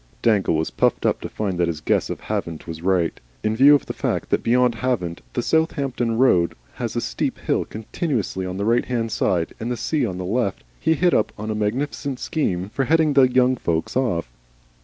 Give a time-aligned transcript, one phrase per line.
[0.23, 3.19] Dangle was puffed up to find that his guess of Havant was right.
[3.43, 7.65] In view of the fact that beyond Havant the Southampton road has a steep hill
[7.65, 11.51] continuously on the right hand side, and the sea on the left, he hit upon
[11.51, 14.27] a magnificent scheme for heading the young folks off.